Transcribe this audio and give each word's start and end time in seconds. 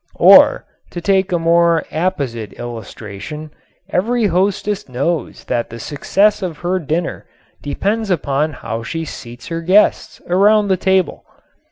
Or, 0.17 0.65
to 0.89 0.99
take 0.99 1.31
a 1.31 1.37
more 1.37 1.85
apposite 1.91 2.53
illustration, 2.53 3.51
every 3.91 4.25
hostess 4.25 4.89
knows 4.89 5.43
that 5.43 5.69
the 5.69 5.77
success 5.79 6.41
of 6.41 6.57
her 6.57 6.79
dinner 6.79 7.27
depends 7.61 8.09
upon 8.09 8.53
how 8.53 8.81
she 8.81 9.05
seats 9.05 9.49
her 9.49 9.61
guests 9.61 10.19
around 10.27 10.69
the 10.69 10.75
table. 10.77 11.23